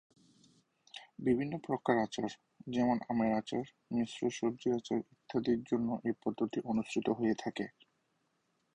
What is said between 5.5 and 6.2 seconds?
জন্য এই